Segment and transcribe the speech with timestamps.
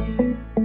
[0.00, 0.59] thank you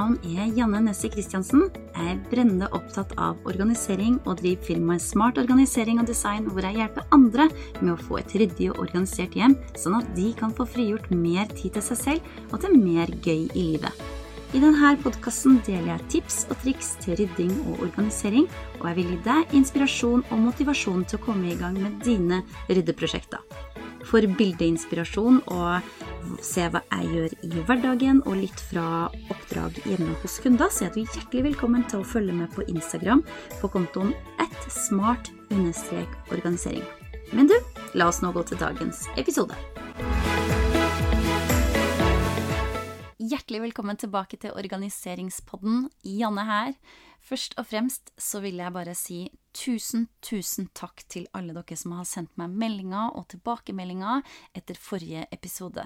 [0.00, 1.66] navn er Janne Nessie Christiansen.
[1.92, 6.78] Jeg er brennende opptatt av organisering og driver firmaet Smart organisering og design, hvor jeg
[6.78, 7.48] hjelper andre
[7.82, 11.50] med å få et ryddig og organisert hjem, sånn at de kan få frigjort mer
[11.52, 14.06] tid til seg selv og til mer gøy i livet.
[14.50, 18.48] I denne podkasten deler jeg tips og triks til rydding og organisering,
[18.80, 22.40] og jeg vil gi deg inspirasjon og motivasjon til å komme i gang med dine
[22.70, 23.44] ryddeprosjekter.
[24.08, 26.08] For bildeinspirasjon og
[26.44, 28.86] se hva jeg gjør i hverdagen, og litt fra
[29.32, 33.20] oppdrag hjemme hos kunder, så er du hjertelig velkommen til å følge med på Instagram
[33.60, 36.86] på kontoen at smart-organisering.
[37.32, 37.56] Men du,
[37.94, 39.54] la oss nå gå til dagens episode.
[43.50, 45.88] Hjertelig velkommen tilbake til Organiseringspodden.
[46.06, 46.76] Janne her.
[47.18, 49.16] Først og fremst så vil jeg bare si
[49.50, 54.22] tusen, tusen takk til alle dere som har sendt meg meldinger og tilbakemeldinger
[54.54, 55.82] etter forrige episode.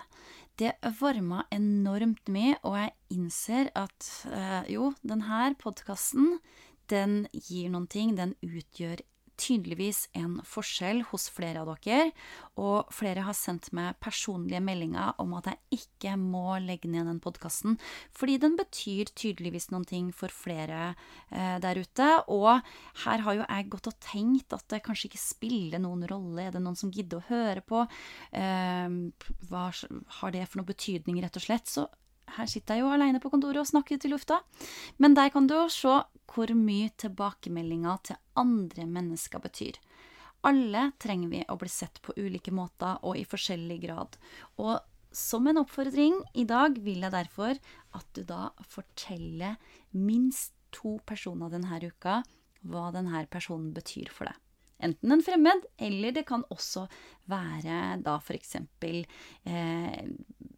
[0.60, 6.34] Det varma enormt mye, og jeg innser at øh, jo, denne podkasten,
[6.92, 8.12] den gir noen ting.
[8.20, 9.00] Den utgjør
[9.40, 12.12] tydeligvis en forskjell hos flere av dere,
[12.60, 17.20] og flere har sendt meg personlige meldinger om at jeg ikke må legge ned den
[17.22, 17.78] podkasten,
[18.14, 20.94] fordi den betyr tydeligvis noen ting for flere
[21.30, 22.10] eh, der ute.
[22.32, 22.60] Og
[23.04, 26.46] her har jo jeg gått og tenkt at det kanskje ikke spiller noen rolle.
[26.46, 27.84] Er det noen som gidder å høre på?
[28.32, 28.96] Eh,
[29.50, 29.66] hva
[30.20, 31.70] har det for noe betydning, rett og slett?
[31.70, 31.88] Så
[32.36, 34.40] her sitter jeg jo alene på kontoret og snakker ut i lufta.
[35.02, 36.00] Men der kan du se
[36.34, 39.78] hvor mye tilbakemeldinger til andre mennesker betyr.
[40.44, 44.18] Alle trenger vi å bli sett på ulike måter og i forskjellig grad.
[44.60, 44.76] Og
[45.14, 47.60] som en oppfordring i dag vil jeg derfor
[47.94, 49.56] at du da forteller
[49.94, 52.22] minst to personer denne uka
[52.64, 54.40] hva denne personen betyr for deg.
[54.84, 56.88] Enten en fremmed, eller det kan også
[57.30, 60.00] være da eh,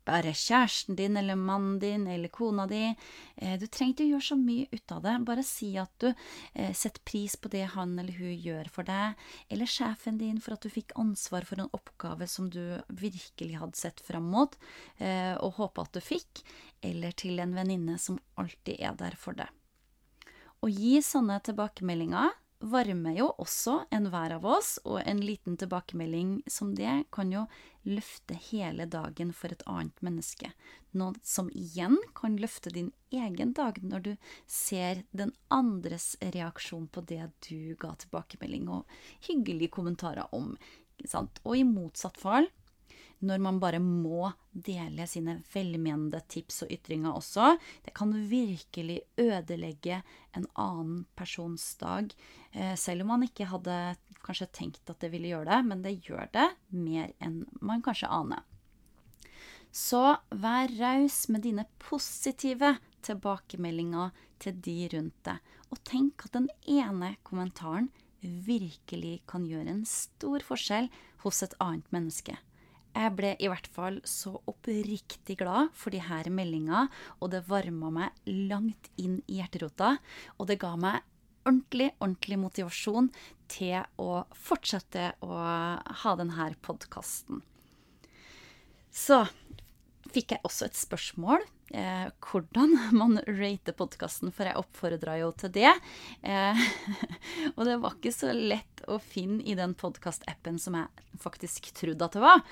[0.06, 2.94] bare kjæresten din eller mannen din eller kona di.
[3.37, 5.17] Eh, du trenger ikke å gjøre så mye ut av det.
[5.27, 9.19] Bare si at du eh, setter pris på det han eller hun gjør for deg,
[9.53, 13.81] eller sjefen din for at du fikk ansvar for en oppgave som du virkelig hadde
[13.81, 14.56] sett fram mot
[14.99, 16.45] eh, og håpa at du fikk,
[16.87, 19.50] eller til en venninne som alltid er der for deg.
[20.62, 26.75] Å gi sånne tilbakemeldinger varmer jo også enhver av oss, og en liten tilbakemelding som
[26.78, 27.44] det kan jo
[27.87, 30.50] løfte hele dagen for et annet menneske.
[30.97, 34.12] Noe som igjen kan løfte din egen dag når du
[34.50, 40.55] ser den andres reaksjon på det du ga tilbakemelding og hyggelige kommentarer om.
[41.45, 42.49] Og i motsatt fall
[43.25, 47.54] når man bare må dele sine velmenende tips og ytringer også.
[47.84, 50.03] Det kan virkelig ødelegge
[50.37, 52.12] en annen persons dag,
[52.53, 53.97] eh, selv om man ikke hadde
[54.27, 58.10] kanskje tenkt at det ville gjøre det, men det gjør det mer enn man kanskje
[58.10, 58.44] aner.
[59.72, 66.48] Så vær raus med dine positive tilbakemeldinger til de rundt deg, og tenk at den
[66.65, 67.91] ene kommentaren
[68.22, 70.88] virkelig kan gjøre en stor forskjell
[71.25, 72.37] hos et annet menneske.
[72.97, 76.87] Jeg ble i hvert fall så oppriktig glad for de her meldingene,
[77.21, 79.99] og det varma meg langt inn i hjerterota.
[80.41, 81.03] Og det ga meg
[81.47, 83.11] ordentlig, ordentlig motivasjon
[83.53, 85.43] til å fortsette å
[86.03, 87.45] ha denne podkasten.
[88.89, 89.27] Så
[90.15, 91.45] fikk jeg også et spørsmål
[91.76, 95.72] eh, hvordan man rater podkasten, for jeg oppfordra jo til det.
[96.22, 96.64] Eh,
[97.56, 102.06] og det var ikke så lett å finne i den podkastappen som jeg faktisk trodde
[102.06, 102.42] at det var.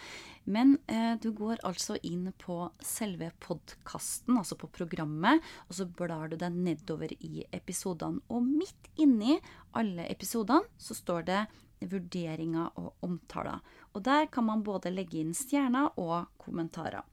[0.45, 6.29] Men eh, du går altså inn på selve podkasten, altså på programmet, og så blar
[6.33, 8.21] du deg nedover i episodene.
[8.29, 9.39] Og midt inni
[9.73, 11.45] alle episodene så står det
[11.85, 13.61] vurderinger og omtaler.
[13.95, 17.05] Og der kan man både legge inn stjerner og kommentarer.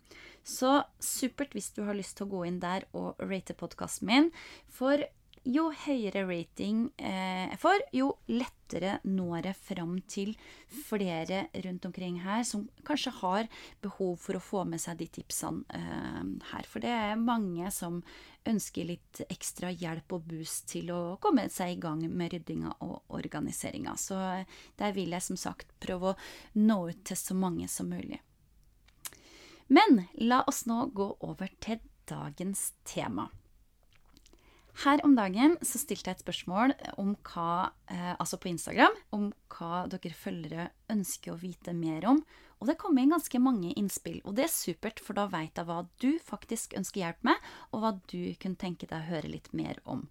[0.43, 4.31] Så supert hvis du har lyst til å gå inn der og rate podkasten min.
[4.71, 5.03] For
[5.41, 10.35] jo høyere rating eh, jeg får, jo lettere når jeg fram til
[10.85, 13.49] flere rundt omkring her som kanskje har
[13.81, 16.21] behov for å få med seg de tipsene eh,
[16.51, 16.69] her.
[16.69, 18.03] For det er mange som
[18.45, 23.17] ønsker litt ekstra hjelp og boost til å komme seg i gang med ryddinga og
[23.17, 23.97] organiseringa.
[23.97, 24.17] Så
[24.77, 26.19] der vil jeg som sagt prøve å
[26.61, 28.21] nå ut til så mange som mulig.
[29.71, 31.79] Men la oss nå gå over til
[32.09, 33.29] dagens tema.
[34.83, 39.29] Her om dagen så stilte jeg et spørsmål om hva, eh, altså på Instagram om
[39.51, 42.21] hva dere følgere ønsker å vite mer om,
[42.61, 45.65] Og det kom inn ganske mange innspill, og det er supert, for da veit jeg
[45.65, 49.49] hva du faktisk ønsker hjelp med, og hva du kunne tenke deg å høre litt
[49.57, 50.05] mer om.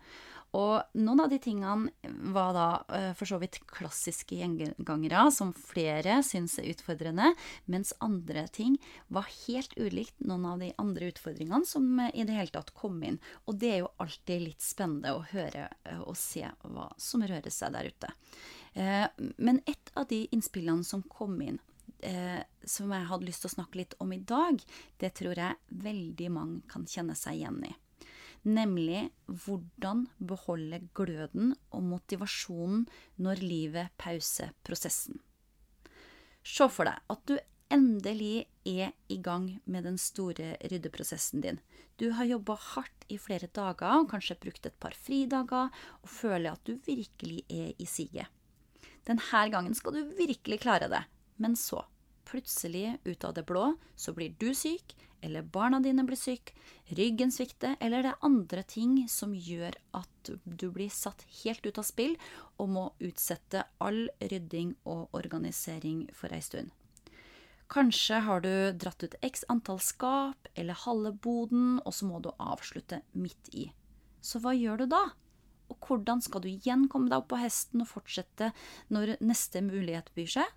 [0.58, 1.92] Og noen av de tingene
[2.34, 7.30] var da uh, for så vidt klassiske gjengangere, som flere syns er utfordrende,
[7.70, 8.74] mens andre ting
[9.14, 12.98] var helt ulikt noen av de andre utfordringene som uh, i det hele tatt kom
[13.06, 13.20] inn.
[13.46, 17.54] Og det er jo alltid litt spennende å høre uh, og se hva som rører
[17.54, 18.14] seg der ute.
[19.36, 21.58] men et av de innspillene som kom inn,
[22.00, 24.60] som jeg hadde lyst til å snakke litt om i dag,
[25.00, 27.74] det tror jeg veldig mange kan kjenne seg igjen i
[28.46, 32.86] nemlig hvordan beholde gløden og motivasjonen
[33.20, 35.20] når livet pauser prosessen.
[36.40, 37.36] Se for deg at du
[37.70, 41.60] endelig er i gang med den store ryddeprosessen din.
[42.00, 45.68] Du har jobba hardt i flere dager, og kanskje brukt et par fridager,
[46.00, 48.26] og føler at du virkelig er i siget.
[49.06, 51.04] Denne gangen skal du virkelig klare det,
[51.40, 51.82] men så,
[52.28, 56.54] plutselig ut av det blå, så blir du syk, eller barna dine blir syke,
[56.96, 61.80] ryggen svikter, eller det er andre ting som gjør at du blir satt helt ut
[61.80, 62.16] av spill
[62.56, 66.70] og må utsette all rydding og organisering for ei stund.
[67.70, 68.50] Kanskje har du
[68.82, 73.68] dratt ut x antall skap eller halve boden, og så må du avslutte midt i.
[74.20, 75.04] Så hva gjør du da?
[75.70, 78.50] Og hvordan skal du igjen komme deg opp på hesten og fortsette
[78.90, 80.56] når neste mulighet byr seg?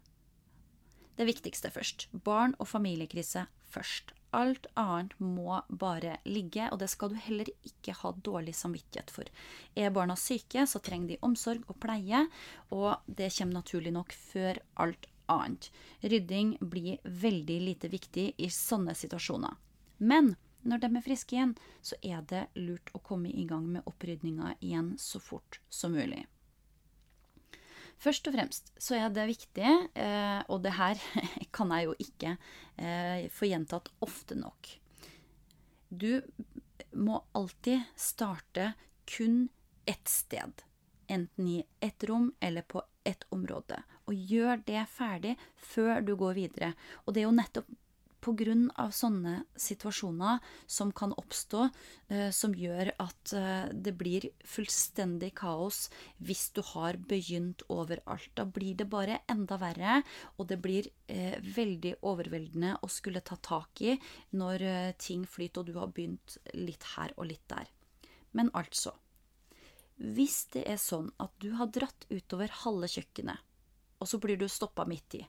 [1.17, 2.07] Det viktigste først.
[2.25, 4.13] Barn og familiekrise først.
[4.33, 9.29] Alt annet må bare ligge, og det skal du heller ikke ha dårlig samvittighet for.
[9.77, 12.25] Er barna syke, så trenger de omsorg og pleie,
[12.73, 15.69] og det kommer naturlig nok før alt annet.
[16.01, 19.53] Rydding blir veldig lite viktig i sånne situasjoner.
[20.01, 20.33] Men
[20.63, 21.55] når de er friske igjen,
[21.85, 26.25] så er det lurt å komme i gang med opprydninga igjen så fort som mulig.
[28.03, 30.99] Først og fremst så er det viktig, eh, og det her
[31.55, 32.35] kan jeg jo ikke
[32.75, 34.73] eh, få gjentatt ofte nok
[35.87, 36.19] Du
[36.91, 38.73] må alltid starte
[39.09, 39.47] kun
[39.85, 40.63] ett sted.
[41.07, 43.81] Enten i ett rom eller på ett område.
[44.07, 46.71] Og gjør det ferdig før du går videre.
[47.03, 47.71] Og det er jo nettopp
[48.23, 48.89] pga.
[48.91, 51.69] sånne situasjoner som kan oppstå,
[52.09, 55.89] eh, som gjør at eh, det blir fullstendig kaos
[56.19, 58.31] hvis du har begynt overalt.
[58.35, 60.01] Da blir det bare enda verre,
[60.37, 63.97] og det blir eh, veldig overveldende å skulle ta tak i
[64.31, 64.63] når
[64.97, 67.67] ting flyter og du har begynt litt her og litt der.
[68.31, 68.95] Men altså
[69.93, 73.37] Hvis det er sånn at du har dratt utover halve kjøkkenet,
[74.01, 75.21] og så blir du stoppa midt i,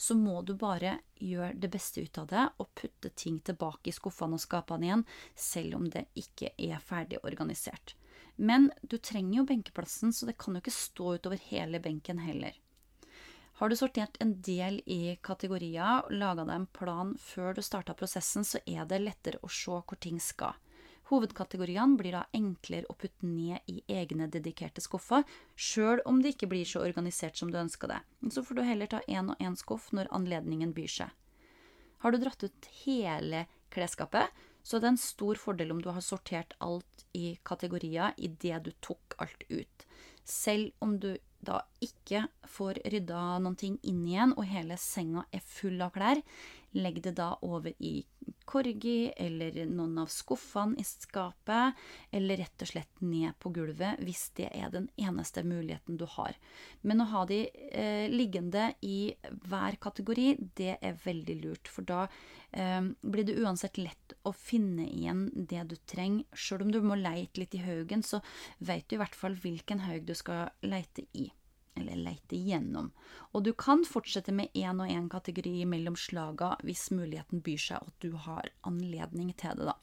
[0.00, 3.92] så må du bare gjøre det beste ut av det og putte ting tilbake i
[3.92, 5.02] skuffene og skapene igjen,
[5.36, 7.92] selv om det ikke er ferdig organisert.
[8.40, 12.56] Men du trenger jo benkeplassen, så det kan jo ikke stå utover hele benken heller.
[13.60, 17.92] Har du sortert en del i kategorier og laga deg en plan før du starta
[17.92, 20.56] prosessen, så er det lettere å se hvor ting skal.
[21.10, 25.24] Hovedkategoriene blir da enklere å putte ned i egne dedikerte skuffer,
[25.58, 27.98] sjøl om det ikke blir så organisert som du ønsker det.
[28.30, 31.16] Så får du heller ta én og én skuff når anledningen byr seg.
[32.00, 34.30] Har du dratt ut hele klesskapet,
[34.62, 38.70] så er det en stor fordel om du har sortert alt i kategorier idet du
[38.84, 39.86] tok alt ut.
[40.24, 45.44] Selv om du da ikke får rydda noen ting inn igjen, og hele senga er
[45.44, 46.22] full av klær,
[46.78, 48.04] legg det da over i
[48.50, 51.78] korgi eller noen av skuffene i skapet,
[52.14, 56.36] eller rett og slett ned på gulvet hvis det er den eneste muligheten du har.
[56.82, 59.12] Men å ha de eh, liggende i
[59.46, 60.28] hver kategori,
[60.58, 62.04] det er veldig lurt, for da
[62.52, 66.26] eh, blir det uansett lett å finne igjen det du trenger.
[66.34, 68.22] Sjøl om du må leite litt i haugen, så
[68.58, 71.30] vet du i hvert fall hvilken haug du skal leite i
[71.78, 72.90] eller leite gjennom.
[73.32, 77.86] Og du kan fortsette med én og én kategori mellom slaga hvis muligheten byr seg
[77.86, 79.76] og du har anledning til det, da.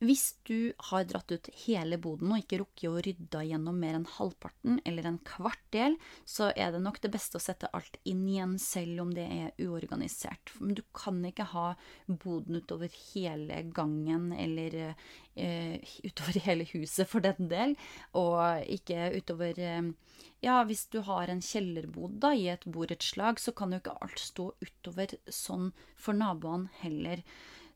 [0.00, 4.06] Hvis du har dratt ut hele boden og ikke rukket å rydde gjennom mer enn
[4.08, 8.22] halvparten eller en kvart del, så er det nok det beste å sette alt inn
[8.24, 10.54] igjen selv om det er uorganisert.
[10.56, 11.66] Men du kan ikke ha
[12.08, 15.76] boden utover hele gangen eller eh,
[16.08, 17.76] utover hele huset for den del,
[18.16, 19.92] og ikke utover eh,
[20.40, 24.24] ja, hvis du har en kjellerbod da, i et borettslag, så kan jo ikke alt
[24.24, 27.20] stå utover sånn for naboene heller.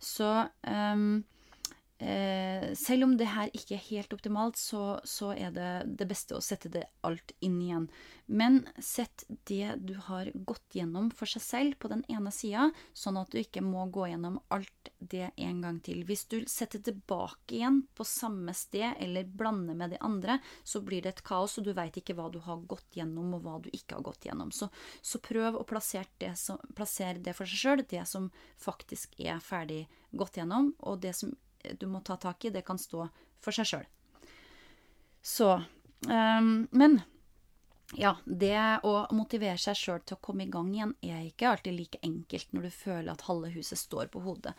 [0.00, 0.30] Så
[0.64, 1.24] um,
[1.98, 5.68] Eh, selv om det her ikke er helt optimalt, så, så, er det
[6.00, 7.86] det beste å sette det alt inn igjen.
[8.26, 13.20] Men sett det du har gått gjennom for seg selv på den ene sida, sånn
[13.20, 16.02] at du ikke må gå gjennom alt det en gang til.
[16.08, 21.04] Hvis du setter tilbake igjen på samme sted, eller blander med de andre, så blir
[21.04, 23.70] det et kaos, og du veit ikke hva du har gått gjennom, og hva du
[23.70, 24.50] ikke har gått gjennom.
[24.50, 24.66] Så,
[24.98, 29.38] så prøv å plassere det, som, plassere det for seg sjøl, det som faktisk er
[29.44, 31.30] ferdig gått gjennom, og det som
[31.80, 33.06] du må ta tak i, det kan stå
[33.44, 33.88] for seg sjøl.
[35.24, 37.00] Så um, Men
[37.92, 38.56] ja, det
[38.88, 42.54] å motivere seg sjøl til å komme i gang igjen er ikke alltid like enkelt
[42.56, 44.54] når du føler at halve huset står på hodet.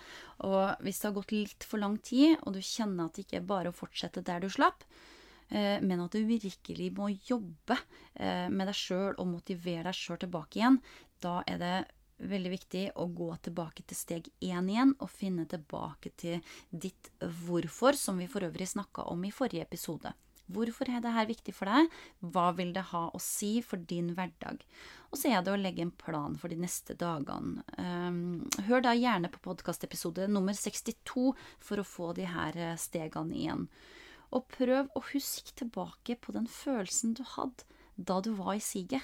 [0.46, 3.42] Og hvis det har gått litt for lang tid, og du kjenner at det ikke
[3.42, 4.86] er bare å fortsette der du slapp,
[5.50, 7.80] eh, men at du virkelig må jobbe
[8.14, 10.80] eh, med deg sjøl og motivere deg sjøl tilbake igjen,
[11.26, 11.76] da er det
[12.20, 17.98] veldig viktig å gå tilbake til steg én igjen og finne tilbake til ditt hvorfor,
[18.00, 20.14] som vi for øvrig snakka om i forrige episode.
[20.46, 21.90] Hvorfor er dette viktig for deg?
[22.22, 24.62] Hva vil det ha å si for din hverdag?
[25.10, 27.64] Og så er det å legge en plan for de neste dagene.
[27.80, 33.34] Um, hør da gjerne på podkastepisode nummer 62 for å få de her eh, stegene
[33.34, 33.66] igjen.
[34.36, 39.02] Og prøv å huske tilbake på den følelsen du hadde da du var i siget.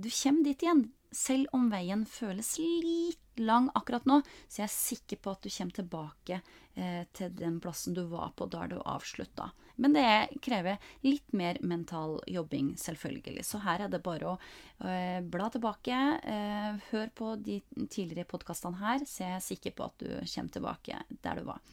[0.00, 0.86] Du kommer dit igjen.
[1.10, 5.50] Selv om veien føles litt lang akkurat nå, så jeg er sikker på at du
[5.50, 6.36] kommer tilbake
[6.74, 9.48] eh, til den plassen du var på da du avslutta.
[9.80, 10.76] Men det krever
[11.06, 13.44] litt mer mental jobbing, selvfølgelig.
[13.48, 14.36] Så her er det bare å
[14.84, 19.88] eh, bla tilbake, eh, hør på de tidligere podkastene her, så jeg er sikker på
[19.88, 21.64] at du kommer tilbake der du var.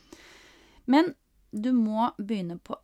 [0.88, 1.14] Men
[1.52, 2.80] du må begynne på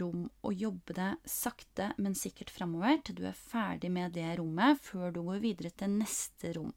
[0.00, 4.80] rom og jobbe det sakte, men sikkert framover til du er ferdig med det rommet,
[4.84, 6.74] før du går videre til neste rom.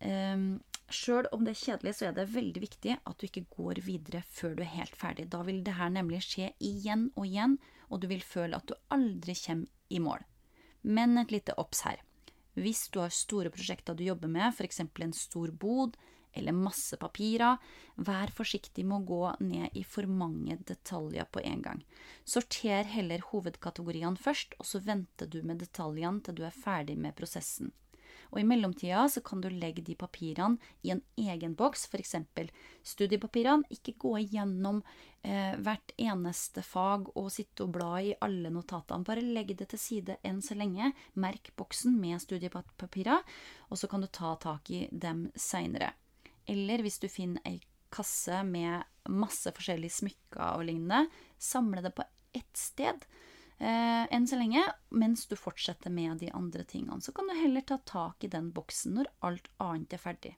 [0.00, 0.48] Um,
[0.92, 4.20] Sjøl om det er kjedelig, så er det veldig viktig at du ikke går videre
[4.30, 5.26] før du er helt ferdig.
[5.32, 7.56] Da vil det her nemlig skje igjen og igjen,
[7.90, 10.22] og du vil føle at du aldri kommer i mål.
[10.86, 11.98] Men et lite obs her.
[12.54, 14.80] Hvis du har store prosjekter du jobber med, f.eks.
[14.80, 15.98] en stor bod
[16.36, 17.56] eller masse papirer.
[17.96, 21.82] Vær forsiktig med å gå ned i for mange detaljer på en gang.
[22.24, 27.16] Sorter heller hovedkategoriene først, og så venter du med detaljene til du er ferdig med
[27.18, 27.72] prosessen.
[28.32, 32.16] Og I mellomtida så kan du legge de papirene i en egen boks, f.eks.
[32.86, 33.66] studiepapirene.
[33.72, 34.82] Ikke gå igjennom
[35.22, 39.06] eh, hvert eneste fag og sitte og bla i alle notatene.
[39.06, 40.92] Bare legg det til side enn så lenge.
[41.14, 43.22] Merk boksen med studiepapirer,
[43.70, 45.94] og så kan du ta tak i dem seinere.
[46.46, 47.58] Eller hvis du finner ei
[47.92, 51.06] kasse med masse forskjellige smykker og lignende,
[51.38, 52.04] samle det på
[52.36, 53.06] ett sted
[53.58, 57.00] eh, enn så lenge, mens du fortsetter med de andre tingene.
[57.00, 60.34] Så kan du heller ta tak i den boksen når alt annet er ferdig.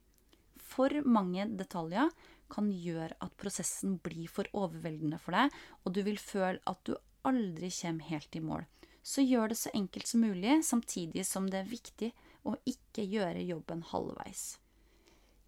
[0.69, 2.11] For mange detaljer
[2.53, 6.95] kan gjøre at prosessen blir for overveldende for deg, og du vil føle at du
[7.29, 8.65] aldri kommer helt i mål.
[9.03, 12.11] Så gjør det så enkelt som mulig, samtidig som det er viktig
[12.49, 14.59] å ikke gjøre jobben halvveis.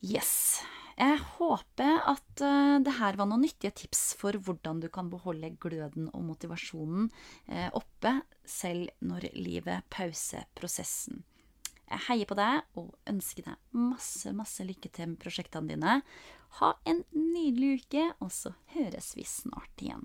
[0.00, 0.62] Yes.
[1.00, 5.56] Jeg håper at uh, det her var noen nyttige tips for hvordan du kan beholde
[5.60, 7.08] gløden og motivasjonen
[7.48, 11.24] uh, oppe, selv når livet pauser prosessen.
[11.90, 16.00] Jeg heier på deg og ønsker deg masse, masse lykke til med prosjektene dine.
[16.60, 20.04] Ha en nydelig uke, og så høres vi snart igjen.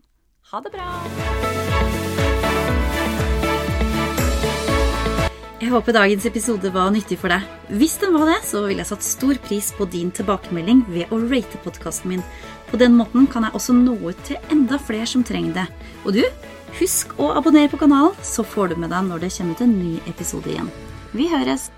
[0.51, 0.87] Ha det bra!
[5.65, 7.45] Jeg håper dagens episode var nyttig for deg.
[7.73, 11.17] Hvis den var det, så ville jeg satt stor pris på din tilbakemelding ved å
[11.23, 12.21] rate podkasten min.
[12.69, 15.63] På den måten kan jeg også nå ut til enda flere som trenger det.
[16.03, 16.21] Og du,
[16.77, 19.73] husk å abonnere på kanalen, så får du med deg når det kommer ut en
[19.79, 20.69] ny episode igjen.
[21.17, 21.71] Vi høres!